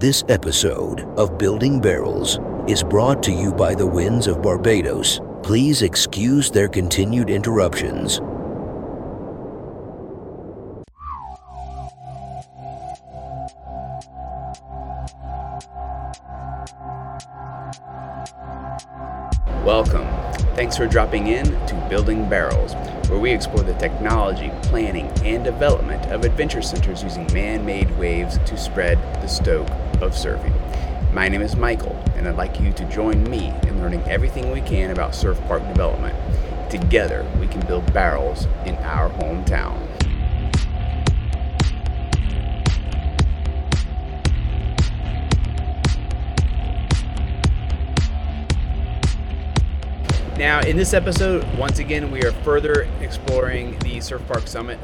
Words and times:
This 0.00 0.22
episode 0.28 1.00
of 1.18 1.38
Building 1.38 1.80
Barrels 1.80 2.38
is 2.68 2.84
brought 2.84 3.20
to 3.24 3.32
you 3.32 3.52
by 3.52 3.74
the 3.74 3.84
winds 3.84 4.28
of 4.28 4.40
Barbados. 4.40 5.20
Please 5.42 5.82
excuse 5.82 6.52
their 6.52 6.68
continued 6.68 7.28
interruptions. 7.28 8.20
Welcome. 19.66 20.06
Thanks 20.54 20.76
for 20.76 20.86
dropping 20.86 21.26
in 21.26 21.44
to 21.66 21.86
Building 21.90 22.28
Barrels, 22.28 22.74
where 23.08 23.18
we 23.18 23.32
explore 23.32 23.64
the 23.64 23.74
technology, 23.74 24.52
planning, 24.62 25.06
and 25.24 25.42
development 25.42 26.06
of 26.12 26.24
adventure 26.24 26.62
centers 26.62 27.02
using 27.02 27.26
man 27.32 27.66
made 27.66 27.90
waves 27.98 28.38
to 28.46 28.56
spread 28.56 28.96
the 29.20 29.26
stoke 29.26 29.68
of 30.02 30.12
surfing. 30.12 30.54
My 31.12 31.28
name 31.28 31.42
is 31.42 31.56
Michael, 31.56 31.96
and 32.14 32.28
I'd 32.28 32.36
like 32.36 32.60
you 32.60 32.72
to 32.72 32.84
join 32.84 33.24
me 33.24 33.52
in 33.62 33.80
learning 33.80 34.02
everything 34.02 34.50
we 34.50 34.60
can 34.60 34.90
about 34.90 35.14
surf 35.14 35.40
park 35.46 35.66
development. 35.68 36.16
Together, 36.70 37.26
we 37.40 37.46
can 37.46 37.60
build 37.66 37.92
barrels 37.92 38.46
in 38.66 38.76
our 38.76 39.08
hometown. 39.10 39.87
Now, 50.38 50.60
in 50.60 50.76
this 50.76 50.94
episode, 50.94 51.44
once 51.58 51.80
again, 51.80 52.12
we 52.12 52.22
are 52.22 52.30
further 52.30 52.88
exploring 53.00 53.76
the 53.80 54.00
Surf 54.00 54.24
Park 54.28 54.46
Summit. 54.46 54.78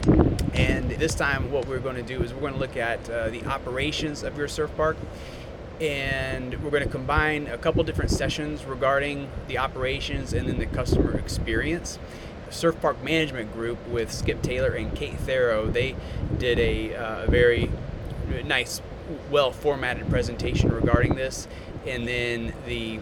And 0.52 0.90
this 0.90 1.14
time, 1.14 1.52
what 1.52 1.68
we're 1.68 1.78
going 1.78 1.95
to 1.95 2.02
do 2.02 2.24
is 2.24 2.34
we're 2.34 2.40
going 2.40 2.54
to 2.54 2.58
look 2.58 2.76
at 2.76 3.08
uh, 3.08 3.30
the 3.30 3.45
operations 3.45 4.24
of 4.24 4.36
your 4.36 4.48
surf 4.48 4.74
park. 4.76 4.96
And 5.80 6.60
we're 6.60 6.72
going 6.72 6.82
to 6.82 6.88
combine 6.88 7.46
a 7.46 7.56
couple 7.56 7.84
different 7.84 8.10
sessions 8.10 8.64
regarding 8.64 9.30
the 9.46 9.59
operations 9.59 10.32
and 10.32 10.48
then 10.48 10.59
the 10.59 10.66
customer 10.66 11.16
experience. 11.16 12.01
Surf 12.51 12.74
Park 12.80 13.01
Management 13.04 13.52
Group 13.52 13.79
with 13.86 14.10
Skip 14.10 14.42
Taylor 14.42 14.70
and 14.70 14.92
Kate 14.96 15.20
Thero, 15.20 15.68
they 15.68 15.95
did 16.36 16.59
a 16.59 16.96
uh, 16.96 17.26
very 17.30 17.70
nice, 18.45 18.82
well 19.30 19.52
formatted 19.52 20.10
presentation 20.10 20.73
regarding 20.73 21.14
this. 21.14 21.46
And 21.86 22.09
then 22.09 22.54
the 22.66 22.98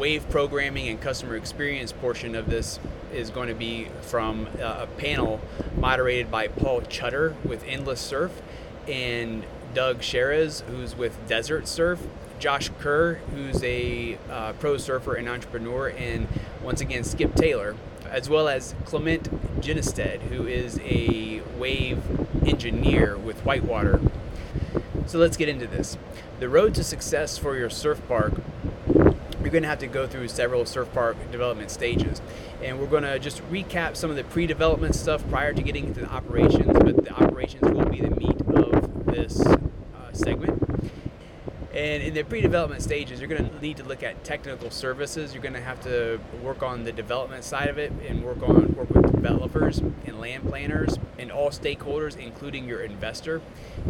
wave 0.00 0.26
programming 0.30 0.88
and 0.88 0.98
customer 0.98 1.36
experience 1.36 1.92
portion 1.92 2.34
of 2.34 2.48
this 2.48 2.80
is 3.12 3.28
going 3.28 3.48
to 3.48 3.54
be 3.54 3.86
from 4.00 4.48
uh, 4.58 4.78
a 4.80 4.86
panel 4.96 5.38
moderated 5.76 6.30
by 6.30 6.48
Paul 6.48 6.80
Chutter 6.80 7.34
with 7.44 7.62
Endless 7.64 8.00
Surf 8.00 8.40
and 8.88 9.44
Doug 9.74 9.98
Sheres, 9.98 10.62
who's 10.62 10.96
with 10.96 11.28
Desert 11.28 11.68
Surf, 11.68 12.00
Josh 12.38 12.70
Kerr, 12.80 13.16
who's 13.34 13.62
a 13.62 14.16
uh, 14.30 14.54
pro 14.54 14.78
surfer 14.78 15.16
and 15.16 15.28
entrepreneur, 15.28 15.88
and 15.90 16.26
once 16.62 16.80
again 16.80 17.04
Skip 17.04 17.34
Taylor, 17.34 17.76
as 18.08 18.30
well 18.30 18.48
as 18.48 18.74
Clement 18.86 19.60
Ginested, 19.60 20.22
who 20.22 20.46
is 20.46 20.80
a 20.82 21.42
wave 21.58 22.02
engineer 22.48 23.18
with 23.18 23.38
Whitewater. 23.44 24.00
So 25.04 25.18
let's 25.18 25.36
get 25.36 25.50
into 25.50 25.66
this. 25.66 25.98
The 26.38 26.48
road 26.48 26.74
to 26.76 26.84
success 26.84 27.36
for 27.36 27.54
your 27.54 27.68
surf 27.68 28.00
park 28.08 28.32
you're 29.40 29.50
going 29.50 29.62
to 29.62 29.68
have 29.68 29.78
to 29.80 29.86
go 29.86 30.06
through 30.06 30.28
several 30.28 30.66
surf 30.66 30.92
park 30.92 31.16
development 31.30 31.70
stages. 31.70 32.20
And 32.62 32.78
we're 32.78 32.86
going 32.86 33.04
to 33.04 33.18
just 33.18 33.42
recap 33.50 33.96
some 33.96 34.10
of 34.10 34.16
the 34.16 34.24
pre 34.24 34.46
development 34.46 34.94
stuff 34.94 35.26
prior 35.28 35.52
to 35.52 35.62
getting 35.62 35.86
into 35.86 36.00
the 36.00 36.10
operations, 36.10 36.72
but 36.78 37.04
the 37.04 37.12
operations 37.12 37.62
will 37.70 37.86
be 37.86 38.00
the 38.00 38.10
meat 38.10 38.40
of 38.54 39.06
this 39.06 39.40
uh, 39.40 39.58
segment. 40.12 40.60
And 41.72 42.02
in 42.02 42.14
the 42.14 42.24
pre-development 42.24 42.82
stages, 42.82 43.20
you're 43.20 43.28
going 43.28 43.48
to 43.48 43.60
need 43.60 43.76
to 43.76 43.84
look 43.84 44.02
at 44.02 44.24
technical 44.24 44.70
services. 44.70 45.32
You're 45.32 45.42
going 45.42 45.54
to 45.54 45.60
have 45.60 45.80
to 45.84 46.18
work 46.42 46.64
on 46.64 46.82
the 46.82 46.90
development 46.90 47.44
side 47.44 47.68
of 47.68 47.78
it 47.78 47.92
and 48.08 48.24
work 48.24 48.42
on 48.42 48.74
work 48.74 48.90
with 48.90 49.12
developers 49.12 49.78
and 49.78 50.20
land 50.20 50.48
planners 50.48 50.98
and 51.16 51.30
all 51.30 51.50
stakeholders, 51.50 52.16
including 52.16 52.66
your 52.66 52.80
investor. 52.80 53.40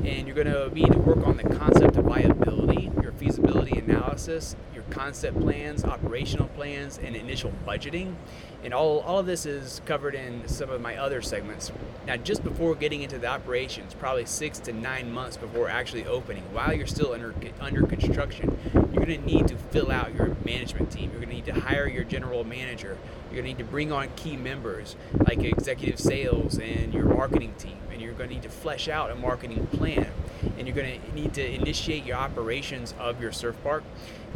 And 0.04 0.26
you're 0.26 0.36
going 0.36 0.46
to 0.46 0.68
need 0.74 0.92
to 0.92 0.98
work 0.98 1.26
on 1.26 1.38
the 1.38 1.44
concept 1.44 1.96
of 1.96 2.04
viability, 2.04 2.90
your 3.02 3.12
feasibility 3.12 3.78
analysis, 3.78 4.56
concept 4.90 5.40
plans, 5.40 5.84
operational 5.84 6.48
plans, 6.48 6.98
and 6.98 7.16
initial 7.16 7.52
budgeting. 7.66 8.14
And 8.62 8.74
all, 8.74 9.00
all 9.00 9.18
of 9.18 9.26
this 9.26 9.46
is 9.46 9.80
covered 9.86 10.14
in 10.14 10.46
some 10.46 10.68
of 10.70 10.80
my 10.80 10.96
other 10.96 11.22
segments. 11.22 11.72
Now, 12.06 12.16
just 12.16 12.44
before 12.44 12.74
getting 12.74 13.02
into 13.02 13.18
the 13.18 13.26
operations, 13.26 13.94
probably 13.94 14.26
six 14.26 14.58
to 14.60 14.72
nine 14.72 15.10
months 15.12 15.36
before 15.36 15.68
actually 15.68 16.04
opening, 16.06 16.42
while 16.52 16.74
you're 16.74 16.86
still 16.86 17.12
under, 17.12 17.34
under 17.60 17.86
construction, 17.86 18.58
you're 18.74 19.04
going 19.04 19.20
to 19.20 19.26
need 19.26 19.48
to 19.48 19.56
fill 19.56 19.90
out 19.90 20.14
your 20.14 20.36
management 20.44 20.90
team. 20.90 21.10
You're 21.10 21.20
going 21.20 21.30
to 21.30 21.34
need 21.36 21.46
to 21.46 21.60
hire 21.60 21.88
your 21.88 22.04
general 22.04 22.44
manager. 22.44 22.98
You're 23.30 23.42
going 23.42 23.44
to 23.44 23.48
need 23.48 23.58
to 23.58 23.70
bring 23.70 23.92
on 23.92 24.08
key 24.16 24.36
members 24.36 24.96
like 25.26 25.42
executive 25.42 25.98
sales 25.98 26.58
and 26.58 26.92
your 26.92 27.04
marketing 27.06 27.54
team. 27.58 27.78
And 27.92 28.00
you're 28.02 28.12
going 28.12 28.28
to 28.28 28.34
need 28.34 28.42
to 28.42 28.50
flesh 28.50 28.88
out 28.88 29.10
a 29.10 29.14
marketing 29.14 29.66
plan. 29.68 30.10
And 30.58 30.66
you're 30.66 30.76
going 30.76 31.00
to 31.00 31.14
need 31.14 31.34
to 31.34 31.54
initiate 31.54 32.04
your 32.04 32.16
operations 32.16 32.94
of 32.98 33.20
your 33.20 33.32
surf 33.32 33.56
park. 33.62 33.84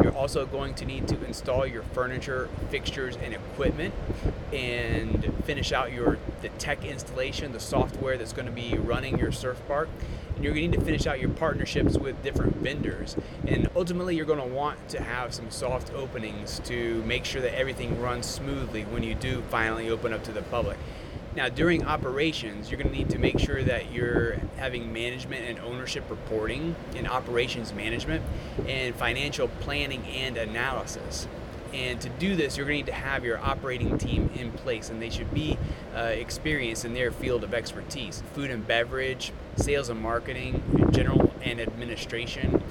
You're 0.02 0.14
also 0.14 0.44
going 0.44 0.74
to 0.74 0.84
need 0.84 1.06
to 1.08 1.24
install 1.24 1.66
your 1.66 1.82
furniture, 1.82 2.48
fixtures, 2.70 3.16
and 3.16 3.32
equipment 3.32 3.94
and 4.52 5.32
finish 5.44 5.72
out 5.72 5.92
your 5.92 6.18
the 6.42 6.48
tech 6.50 6.84
installation, 6.84 7.52
the 7.52 7.60
software 7.60 8.18
that's 8.18 8.32
going 8.32 8.46
to 8.46 8.52
be 8.52 8.76
running 8.76 9.18
your 9.18 9.32
surf 9.32 9.60
park. 9.68 9.88
And 10.34 10.42
you're 10.42 10.52
going 10.52 10.72
to 10.72 10.76
need 10.76 10.80
to 10.80 10.84
finish 10.84 11.06
out 11.06 11.20
your 11.20 11.30
partnerships 11.30 11.96
with 11.96 12.20
different 12.24 12.56
vendors. 12.56 13.16
And 13.46 13.68
ultimately, 13.76 14.16
you're 14.16 14.26
going 14.26 14.40
to 14.40 14.54
want 14.54 14.88
to 14.88 15.00
have 15.00 15.32
some 15.32 15.50
soft 15.50 15.92
openings 15.94 16.60
to 16.64 17.02
make 17.04 17.24
sure 17.24 17.40
that 17.40 17.56
everything 17.56 18.00
runs 18.00 18.26
smoothly 18.26 18.82
when 18.82 19.04
you 19.04 19.14
do 19.14 19.42
finally 19.48 19.90
open 19.90 20.12
up 20.12 20.24
to 20.24 20.32
the 20.32 20.42
public. 20.42 20.76
Now, 21.36 21.48
during 21.48 21.84
operations, 21.84 22.70
you're 22.70 22.78
going 22.78 22.92
to 22.92 22.96
need 22.96 23.10
to 23.10 23.18
make 23.18 23.40
sure 23.40 23.60
that 23.64 23.92
you're 23.92 24.34
having 24.56 24.92
management 24.92 25.44
and 25.46 25.58
ownership 25.58 26.04
reporting 26.08 26.76
and 26.94 27.08
operations 27.08 27.72
management 27.72 28.22
and 28.68 28.94
financial 28.94 29.48
planning 29.48 30.06
and 30.06 30.36
analysis. 30.36 31.26
And 31.72 32.00
to 32.02 32.08
do 32.08 32.36
this, 32.36 32.56
you're 32.56 32.66
going 32.66 32.84
to 32.84 32.84
need 32.84 32.96
to 32.96 33.04
have 33.04 33.24
your 33.24 33.38
operating 33.38 33.98
team 33.98 34.30
in 34.36 34.52
place, 34.52 34.90
and 34.90 35.02
they 35.02 35.10
should 35.10 35.34
be 35.34 35.58
uh, 35.92 36.02
experienced 36.02 36.84
in 36.84 36.94
their 36.94 37.10
field 37.10 37.42
of 37.42 37.52
expertise 37.52 38.22
food 38.32 38.50
and 38.50 38.64
beverage, 38.64 39.32
sales 39.56 39.88
and 39.88 40.00
marketing, 40.00 40.62
general 40.92 41.34
and 41.42 41.60
administration, 41.60 42.62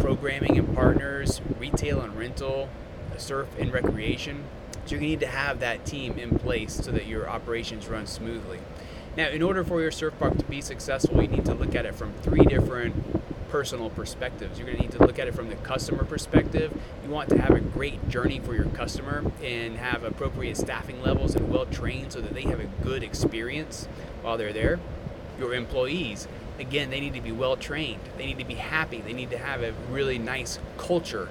programming 0.00 0.58
and 0.58 0.74
partners, 0.74 1.40
retail 1.60 2.00
and 2.00 2.18
rental, 2.18 2.68
surf 3.16 3.46
and 3.60 3.72
recreation. 3.72 4.42
So 4.88 4.94
you 4.94 5.02
need 5.02 5.20
to 5.20 5.26
have 5.26 5.60
that 5.60 5.84
team 5.84 6.18
in 6.18 6.38
place 6.38 6.72
so 6.72 6.90
that 6.92 7.06
your 7.06 7.28
operations 7.28 7.88
run 7.88 8.06
smoothly. 8.06 8.58
Now, 9.18 9.28
in 9.28 9.42
order 9.42 9.62
for 9.62 9.82
your 9.82 9.90
surf 9.90 10.14
park 10.18 10.38
to 10.38 10.44
be 10.46 10.62
successful, 10.62 11.20
you 11.20 11.28
need 11.28 11.44
to 11.44 11.52
look 11.52 11.74
at 11.74 11.84
it 11.84 11.94
from 11.94 12.14
three 12.22 12.46
different 12.46 12.94
personal 13.50 13.90
perspectives. 13.90 14.58
You're 14.58 14.66
going 14.66 14.78
to 14.78 14.82
need 14.84 14.92
to 14.92 15.04
look 15.04 15.18
at 15.18 15.28
it 15.28 15.34
from 15.34 15.50
the 15.50 15.56
customer 15.56 16.04
perspective. 16.04 16.72
You 17.04 17.10
want 17.10 17.28
to 17.28 17.38
have 17.38 17.50
a 17.50 17.60
great 17.60 18.08
journey 18.08 18.38
for 18.38 18.54
your 18.54 18.64
customer 18.64 19.30
and 19.42 19.76
have 19.76 20.04
appropriate 20.04 20.56
staffing 20.56 21.02
levels 21.02 21.34
and 21.34 21.50
well 21.50 21.66
trained 21.66 22.14
so 22.14 22.22
that 22.22 22.32
they 22.32 22.42
have 22.42 22.60
a 22.60 22.66
good 22.82 23.02
experience 23.02 23.86
while 24.22 24.38
they're 24.38 24.54
there. 24.54 24.80
Your 25.38 25.52
employees, 25.52 26.26
again, 26.58 26.88
they 26.88 27.00
need 27.00 27.12
to 27.12 27.20
be 27.20 27.32
well 27.32 27.58
trained. 27.58 28.00
They 28.16 28.24
need 28.24 28.38
to 28.38 28.46
be 28.46 28.54
happy. 28.54 29.02
They 29.02 29.12
need 29.12 29.28
to 29.32 29.38
have 29.38 29.62
a 29.62 29.74
really 29.90 30.18
nice 30.18 30.58
culture 30.78 31.28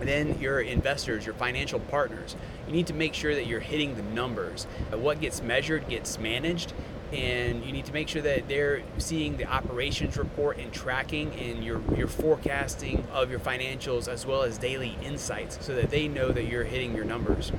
and 0.00 0.08
then 0.08 0.38
your 0.40 0.60
investors, 0.60 1.24
your 1.24 1.34
financial 1.34 1.80
partners, 1.80 2.36
you 2.66 2.72
need 2.72 2.86
to 2.88 2.94
make 2.94 3.14
sure 3.14 3.34
that 3.34 3.46
you're 3.46 3.60
hitting 3.60 3.96
the 3.96 4.02
numbers. 4.02 4.64
What 4.90 5.20
gets 5.20 5.42
measured 5.42 5.88
gets 5.88 6.18
managed, 6.18 6.72
and 7.12 7.64
you 7.64 7.72
need 7.72 7.84
to 7.86 7.92
make 7.92 8.08
sure 8.08 8.22
that 8.22 8.48
they're 8.48 8.82
seeing 8.98 9.36
the 9.36 9.46
operations 9.46 10.16
report 10.16 10.58
and 10.58 10.72
tracking 10.72 11.32
and 11.34 11.64
your, 11.64 11.80
your 11.96 12.08
forecasting 12.08 13.06
of 13.12 13.30
your 13.30 13.40
financials 13.40 14.08
as 14.08 14.26
well 14.26 14.42
as 14.42 14.58
daily 14.58 14.98
insights 15.02 15.58
so 15.60 15.74
that 15.74 15.90
they 15.90 16.08
know 16.08 16.32
that 16.32 16.44
you're 16.44 16.64
hitting 16.64 16.94
your 16.94 17.04
numbers. 17.04 17.52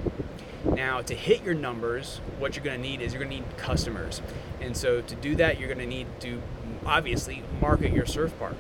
Now, 0.65 1.01
to 1.01 1.13
hit 1.13 1.43
your 1.43 1.53
numbers, 1.53 2.19
what 2.39 2.55
you're 2.55 2.65
going 2.65 2.81
to 2.81 2.88
need 2.88 2.99
is 3.01 3.13
you're 3.13 3.23
going 3.23 3.43
to 3.43 3.47
need 3.47 3.57
customers. 3.57 4.21
And 4.59 4.75
so, 4.75 5.01
to 5.01 5.15
do 5.15 5.35
that, 5.35 5.59
you're 5.59 5.67
going 5.67 5.79
to 5.79 5.85
need 5.85 6.07
to 6.21 6.41
obviously 6.85 7.43
market 7.61 7.91
your 7.91 8.05
surf 8.05 8.38
park 8.39 8.55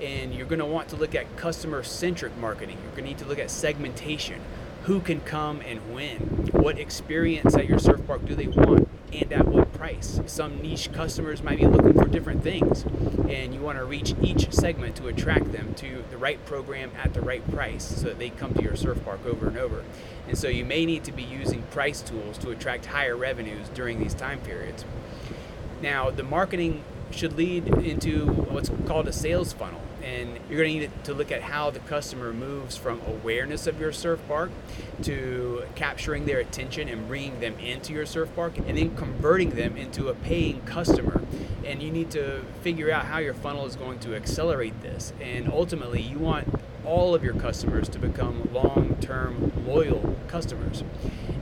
and 0.00 0.34
you're 0.34 0.46
going 0.46 0.60
to 0.60 0.66
want 0.66 0.88
to 0.88 0.96
look 0.96 1.14
at 1.14 1.36
customer 1.36 1.82
centric 1.82 2.36
marketing. 2.38 2.78
You're 2.82 2.92
going 2.92 3.04
to 3.04 3.10
need 3.10 3.18
to 3.18 3.26
look 3.26 3.38
at 3.38 3.50
segmentation. 3.50 4.40
Who 4.84 5.00
can 5.00 5.20
come 5.20 5.60
and 5.60 5.94
when? 5.94 6.48
What 6.52 6.78
experience 6.78 7.54
at 7.54 7.68
your 7.68 7.78
surf 7.78 8.06
park 8.06 8.24
do 8.24 8.34
they 8.34 8.46
want? 8.46 8.88
And 9.12 9.32
at 9.32 9.46
what 9.46 9.72
price? 9.74 10.20
Some 10.26 10.62
niche 10.62 10.92
customers 10.92 11.42
might 11.42 11.58
be 11.58 11.66
looking 11.66 11.94
for 11.94 12.06
different 12.06 12.42
things, 12.42 12.84
and 13.28 13.52
you 13.52 13.60
want 13.60 13.76
to 13.76 13.84
reach 13.84 14.14
each 14.22 14.50
segment 14.52 14.96
to 14.96 15.08
attract 15.08 15.52
them 15.52 15.74
to 15.74 16.04
the 16.10 16.16
right 16.16 16.42
program 16.46 16.92
at 17.02 17.12
the 17.12 17.20
right 17.20 17.48
price 17.50 17.84
so 17.84 18.06
that 18.06 18.18
they 18.18 18.30
come 18.30 18.54
to 18.54 18.62
your 18.62 18.76
surf 18.76 19.04
park 19.04 19.20
over 19.26 19.48
and 19.48 19.58
over. 19.58 19.84
And 20.28 20.38
so 20.38 20.48
you 20.48 20.64
may 20.64 20.86
need 20.86 21.04
to 21.04 21.12
be 21.12 21.24
using 21.24 21.62
price 21.64 22.00
tools 22.00 22.38
to 22.38 22.50
attract 22.50 22.86
higher 22.86 23.16
revenues 23.16 23.68
during 23.74 23.98
these 23.98 24.14
time 24.14 24.40
periods. 24.40 24.84
Now, 25.82 26.10
the 26.10 26.22
marketing 26.22 26.84
should 27.10 27.36
lead 27.36 27.66
into 27.66 28.26
what's 28.26 28.70
called 28.86 29.08
a 29.08 29.12
sales 29.12 29.52
funnel. 29.52 29.82
And 30.02 30.38
you're 30.48 30.58
going 30.58 30.74
to 30.74 30.88
need 30.88 31.04
to 31.04 31.14
look 31.14 31.30
at 31.30 31.42
how 31.42 31.70
the 31.70 31.80
customer 31.80 32.32
moves 32.32 32.76
from 32.76 33.00
awareness 33.06 33.66
of 33.66 33.80
your 33.80 33.92
surf 33.92 34.20
park 34.28 34.50
to 35.02 35.64
capturing 35.74 36.26
their 36.26 36.38
attention 36.38 36.88
and 36.88 37.06
bringing 37.06 37.40
them 37.40 37.58
into 37.58 37.92
your 37.92 38.06
surf 38.06 38.34
park 38.34 38.58
and 38.58 38.78
then 38.78 38.96
converting 38.96 39.50
them 39.50 39.76
into 39.76 40.08
a 40.08 40.14
paying 40.14 40.60
customer. 40.62 41.22
And 41.64 41.82
you 41.82 41.90
need 41.90 42.10
to 42.12 42.42
figure 42.62 42.90
out 42.90 43.06
how 43.06 43.18
your 43.18 43.34
funnel 43.34 43.66
is 43.66 43.76
going 43.76 43.98
to 44.00 44.14
accelerate 44.14 44.80
this. 44.80 45.12
And 45.20 45.48
ultimately, 45.48 46.02
you 46.02 46.18
want 46.18 46.48
all 46.84 47.14
of 47.14 47.22
your 47.22 47.34
customers 47.34 47.88
to 47.90 47.98
become 47.98 48.48
long 48.52 48.96
term 49.00 49.52
loyal 49.66 50.16
customers. 50.28 50.82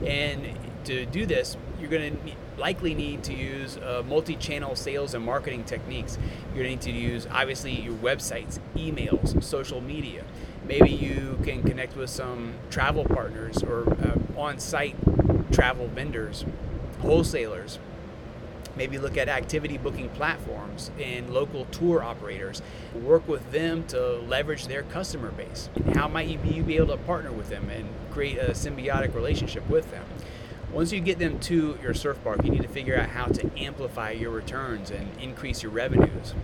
And 0.05 0.57
to 0.89 1.05
do 1.05 1.25
this, 1.27 1.55
you're 1.79 1.89
going 1.89 2.17
to 2.17 2.31
likely 2.59 2.95
need 2.95 3.23
to 3.23 3.33
use 3.33 3.77
uh, 3.77 4.03
multi-channel 4.07 4.75
sales 4.75 5.13
and 5.13 5.23
marketing 5.23 5.63
techniques. 5.63 6.17
You're 6.53 6.63
going 6.63 6.79
to 6.79 6.91
need 6.91 6.99
to 6.99 7.07
use 7.07 7.27
obviously 7.31 7.79
your 7.79 7.93
websites, 7.93 8.59
emails, 8.75 9.41
social 9.43 9.81
media. 9.81 10.23
Maybe 10.67 10.89
you 10.89 11.39
can 11.43 11.61
connect 11.63 11.95
with 11.95 12.09
some 12.09 12.55
travel 12.71 13.05
partners 13.05 13.61
or 13.61 13.87
uh, 14.03 14.39
on-site 14.39 14.95
travel 15.51 15.87
vendors, 15.87 16.43
wholesalers. 17.01 17.77
Maybe 18.75 18.97
look 18.97 19.17
at 19.17 19.29
activity 19.29 19.77
booking 19.77 20.09
platforms 20.09 20.89
and 20.99 21.29
local 21.29 21.65
tour 21.65 22.01
operators. 22.01 22.61
Work 22.95 23.27
with 23.27 23.51
them 23.51 23.85
to 23.87 24.17
leverage 24.17 24.67
their 24.67 24.83
customer 24.83 25.31
base. 25.31 25.69
How 25.93 26.07
might 26.07 26.27
you 26.27 26.37
be, 26.37 26.49
you 26.49 26.63
be 26.63 26.77
able 26.77 26.97
to 26.97 27.03
partner 27.03 27.31
with 27.31 27.49
them 27.49 27.69
and 27.69 27.87
create 28.11 28.37
a 28.37 28.51
symbiotic 28.51 29.13
relationship 29.13 29.67
with 29.69 29.91
them? 29.91 30.05
Once 30.71 30.91
you 30.91 31.01
get 31.01 31.17
them 31.17 31.39
to 31.39 31.77
your 31.81 31.93
surf 31.93 32.17
park, 32.23 32.43
you 32.43 32.51
need 32.51 32.61
to 32.61 32.67
figure 32.67 32.95
out 32.95 33.09
how 33.09 33.25
to 33.25 33.49
amplify 33.57 34.11
your 34.11 34.29
returns 34.29 34.91
and 34.91 35.09
increase 35.19 35.63
your 35.63 35.71
revenues. 35.71 36.35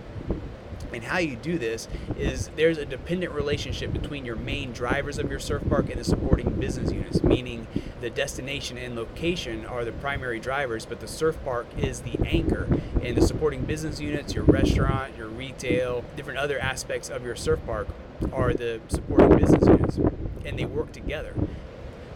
And 0.92 1.04
how 1.04 1.18
you 1.18 1.36
do 1.36 1.58
this 1.58 1.88
is 2.18 2.48
there's 2.56 2.78
a 2.78 2.84
dependent 2.84 3.32
relationship 3.32 3.92
between 3.92 4.24
your 4.24 4.36
main 4.36 4.72
drivers 4.72 5.18
of 5.18 5.30
your 5.30 5.38
surf 5.38 5.62
park 5.68 5.90
and 5.90 6.00
the 6.00 6.04
supporting 6.04 6.50
business 6.58 6.90
units, 6.90 7.22
meaning 7.22 7.66
the 8.00 8.10
destination 8.10 8.78
and 8.78 8.96
location 8.96 9.64
are 9.66 9.84
the 9.84 9.92
primary 9.92 10.40
drivers, 10.40 10.86
but 10.86 11.00
the 11.00 11.08
surf 11.08 11.36
park 11.44 11.66
is 11.76 12.00
the 12.00 12.18
anchor. 12.24 12.66
And 13.02 13.16
the 13.16 13.26
supporting 13.26 13.64
business 13.64 14.00
units, 14.00 14.34
your 14.34 14.44
restaurant, 14.44 15.16
your 15.16 15.28
retail, 15.28 16.04
different 16.16 16.38
other 16.38 16.58
aspects 16.58 17.10
of 17.10 17.24
your 17.24 17.36
surf 17.36 17.60
park 17.66 17.88
are 18.32 18.54
the 18.54 18.80
supporting 18.88 19.36
business 19.38 19.66
units. 19.66 19.96
And 20.44 20.58
they 20.58 20.64
work 20.64 20.92
together. 20.92 21.34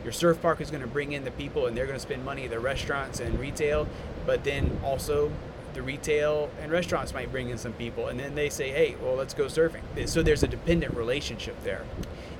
Your 0.03 0.13
surf 0.13 0.41
park 0.41 0.61
is 0.61 0.71
going 0.71 0.83
to 0.83 0.89
bring 0.89 1.13
in 1.13 1.25
the 1.25 1.31
people 1.31 1.67
and 1.67 1.77
they're 1.77 1.87
going 1.87 1.99
to 1.99 2.03
spend 2.03 2.25
money 2.25 2.45
at 2.45 2.51
the 2.51 2.61
restaurants 2.61 3.21
and 3.21 3.39
retail, 3.39 3.87
but 4.27 4.45
then 4.45 4.81
also 4.83 5.31
the 5.75 5.83
retail 5.83 6.51
and 6.61 6.73
restaurants 6.73 7.15
might 7.15 7.31
bring 7.31 7.49
in 7.49 7.59
some 7.59 7.73
people 7.75 8.09
and 8.09 8.19
then 8.19 8.35
they 8.35 8.49
say, 8.49 8.71
hey, 8.71 8.97
well, 9.03 9.15
let's 9.15 9.35
go 9.35 9.45
surfing. 9.45 9.83
So 10.09 10.23
there's 10.23 10.43
a 10.43 10.49
dependent 10.49 10.97
relationship 10.97 11.63
there. 11.63 11.85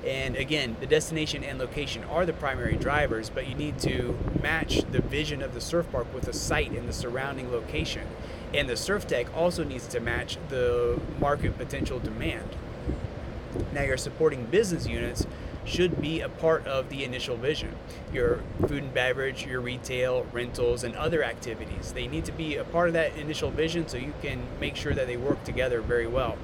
And 0.05 0.35
again, 0.35 0.75
the 0.79 0.87
destination 0.87 1.43
and 1.43 1.59
location 1.59 2.03
are 2.05 2.25
the 2.25 2.33
primary 2.33 2.75
drivers, 2.75 3.29
but 3.29 3.47
you 3.47 3.53
need 3.53 3.77
to 3.79 4.17
match 4.41 4.81
the 4.91 5.01
vision 5.01 5.43
of 5.43 5.53
the 5.53 5.61
surf 5.61 5.89
park 5.91 6.11
with 6.13 6.23
the 6.23 6.33
site 6.33 6.71
and 6.71 6.89
the 6.89 6.93
surrounding 6.93 7.51
location. 7.51 8.07
And 8.53 8.67
the 8.67 8.75
surf 8.75 9.05
tech 9.05 9.27
also 9.35 9.63
needs 9.63 9.87
to 9.89 9.99
match 9.99 10.37
the 10.49 10.99
market 11.19 11.57
potential 11.57 11.99
demand. 11.99 12.49
Now, 13.73 13.83
your 13.83 13.97
supporting 13.97 14.45
business 14.45 14.87
units 14.87 15.25
should 15.63 16.01
be 16.01 16.21
a 16.21 16.29
part 16.29 16.65
of 16.65 16.89
the 16.89 17.03
initial 17.03 17.37
vision. 17.37 17.75
Your 18.11 18.41
food 18.67 18.83
and 18.83 18.93
beverage, 18.93 19.45
your 19.45 19.61
retail, 19.61 20.25
rentals, 20.31 20.83
and 20.83 20.95
other 20.95 21.23
activities. 21.23 21.91
They 21.91 22.07
need 22.07 22.25
to 22.25 22.31
be 22.31 22.57
a 22.57 22.63
part 22.63 22.87
of 22.87 22.93
that 22.93 23.15
initial 23.15 23.51
vision 23.51 23.87
so 23.87 23.97
you 23.97 24.13
can 24.21 24.41
make 24.59 24.75
sure 24.75 24.93
that 24.93 25.07
they 25.07 25.17
work 25.17 25.43
together 25.43 25.81
very 25.81 26.07
well. 26.07 26.37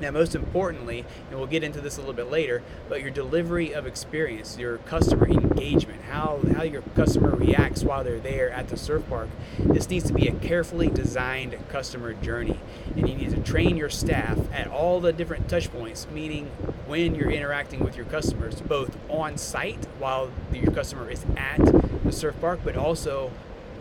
Now, 0.00 0.10
most 0.10 0.34
importantly, 0.34 1.04
and 1.28 1.38
we'll 1.38 1.48
get 1.48 1.64
into 1.64 1.80
this 1.80 1.96
a 1.96 2.00
little 2.00 2.14
bit 2.14 2.30
later, 2.30 2.62
but 2.88 3.00
your 3.00 3.10
delivery 3.10 3.72
of 3.72 3.86
experience, 3.86 4.56
your 4.58 4.78
customer 4.78 5.28
engagement, 5.28 6.02
how, 6.02 6.40
how 6.54 6.62
your 6.62 6.82
customer 6.94 7.30
reacts 7.30 7.82
while 7.82 8.04
they're 8.04 8.20
there 8.20 8.50
at 8.50 8.68
the 8.68 8.76
surf 8.76 9.02
park, 9.08 9.28
this 9.58 9.88
needs 9.88 10.06
to 10.06 10.12
be 10.12 10.28
a 10.28 10.34
carefully 10.34 10.88
designed 10.88 11.56
customer 11.68 12.12
journey. 12.14 12.58
And 12.96 13.08
you 13.08 13.14
need 13.16 13.30
to 13.30 13.40
train 13.40 13.76
your 13.76 13.90
staff 13.90 14.38
at 14.52 14.68
all 14.68 15.00
the 15.00 15.12
different 15.12 15.48
touch 15.48 15.70
points, 15.72 16.06
meaning 16.12 16.46
when 16.86 17.14
you're 17.14 17.30
interacting 17.30 17.80
with 17.80 17.96
your 17.96 18.06
customers, 18.06 18.60
both 18.60 18.96
on 19.08 19.36
site 19.36 19.84
while 19.98 20.30
your 20.52 20.72
customer 20.72 21.10
is 21.10 21.24
at 21.36 21.58
the 22.04 22.12
surf 22.12 22.34
park, 22.40 22.60
but 22.64 22.76
also 22.76 23.30